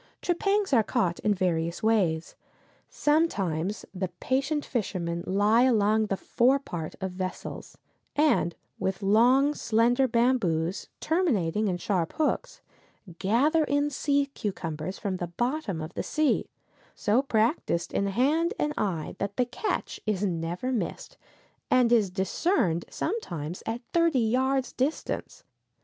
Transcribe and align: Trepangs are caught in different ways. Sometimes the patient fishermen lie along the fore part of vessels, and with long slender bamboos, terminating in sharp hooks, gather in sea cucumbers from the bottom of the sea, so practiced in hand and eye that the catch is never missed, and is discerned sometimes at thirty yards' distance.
Trepangs 0.23 0.73
are 0.73 0.81
caught 0.81 1.19
in 1.19 1.33
different 1.33 1.83
ways. 1.83 2.35
Sometimes 2.89 3.85
the 3.93 4.07
patient 4.19 4.65
fishermen 4.65 5.23
lie 5.27 5.61
along 5.61 6.07
the 6.07 6.17
fore 6.17 6.57
part 6.57 6.95
of 6.99 7.11
vessels, 7.11 7.77
and 8.15 8.55
with 8.79 9.03
long 9.03 9.53
slender 9.53 10.07
bamboos, 10.07 10.89
terminating 10.99 11.67
in 11.67 11.77
sharp 11.77 12.13
hooks, 12.13 12.61
gather 13.19 13.63
in 13.63 13.91
sea 13.91 14.25
cucumbers 14.33 14.97
from 14.97 15.17
the 15.17 15.27
bottom 15.27 15.79
of 15.81 15.93
the 15.93 16.01
sea, 16.01 16.49
so 16.95 17.21
practiced 17.21 17.93
in 17.93 18.07
hand 18.07 18.55
and 18.57 18.73
eye 18.79 19.15
that 19.19 19.37
the 19.37 19.45
catch 19.45 19.99
is 20.07 20.25
never 20.25 20.71
missed, 20.71 21.15
and 21.69 21.91
is 21.91 22.09
discerned 22.09 22.85
sometimes 22.89 23.61
at 23.67 23.81
thirty 23.93 24.17
yards' 24.17 24.73
distance. 24.73 25.43